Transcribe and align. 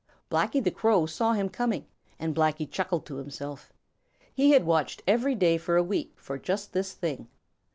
Blacky 0.31 0.63
the 0.63 0.71
Crow 0.71 1.05
saw 1.05 1.33
him 1.33 1.47
coming, 1.47 1.85
and 2.17 2.33
Blacky 2.35 2.67
chuckled 2.67 3.05
to 3.05 3.17
himself. 3.17 3.71
He 4.33 4.49
had 4.49 4.65
watched 4.65 5.03
every 5.07 5.35
day 5.35 5.59
for 5.59 5.77
a 5.77 5.83
week 5.83 6.13
for 6.17 6.39
just 6.39 6.73
this 6.73 6.93
thing. 6.93 7.27